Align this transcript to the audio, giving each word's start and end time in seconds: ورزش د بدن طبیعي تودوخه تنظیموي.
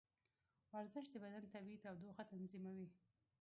ورزش 0.75 1.05
د 1.11 1.15
بدن 1.23 1.43
طبیعي 1.53 1.81
تودوخه 1.83 2.23
تنظیموي. 2.31 2.89